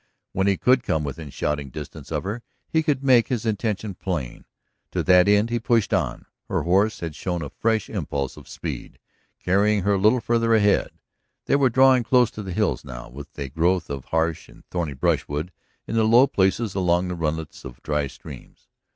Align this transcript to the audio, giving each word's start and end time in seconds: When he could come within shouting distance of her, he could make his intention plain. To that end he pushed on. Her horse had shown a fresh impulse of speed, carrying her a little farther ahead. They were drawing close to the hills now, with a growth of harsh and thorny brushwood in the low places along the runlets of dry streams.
When 0.31 0.47
he 0.47 0.57
could 0.57 0.81
come 0.81 1.03
within 1.03 1.29
shouting 1.29 1.69
distance 1.69 2.11
of 2.11 2.23
her, 2.23 2.41
he 2.67 2.81
could 2.81 3.03
make 3.03 3.27
his 3.27 3.45
intention 3.45 3.93
plain. 3.93 4.45
To 4.93 5.03
that 5.03 5.27
end 5.27 5.51
he 5.51 5.59
pushed 5.59 5.93
on. 5.93 6.25
Her 6.49 6.63
horse 6.63 7.01
had 7.01 7.13
shown 7.13 7.43
a 7.43 7.51
fresh 7.51 7.87
impulse 7.87 8.35
of 8.35 8.49
speed, 8.49 8.97
carrying 9.37 9.83
her 9.83 9.93
a 9.93 9.99
little 9.99 10.19
farther 10.19 10.55
ahead. 10.55 10.89
They 11.45 11.55
were 11.55 11.69
drawing 11.69 12.01
close 12.03 12.31
to 12.31 12.41
the 12.41 12.51
hills 12.51 12.83
now, 12.83 13.09
with 13.09 13.37
a 13.37 13.49
growth 13.49 13.91
of 13.91 14.05
harsh 14.05 14.49
and 14.49 14.65
thorny 14.71 14.93
brushwood 14.93 15.51
in 15.85 15.93
the 15.93 16.03
low 16.03 16.25
places 16.25 16.73
along 16.73 17.07
the 17.07 17.15
runlets 17.15 17.63
of 17.63 17.83
dry 17.83 18.07
streams. 18.07 18.69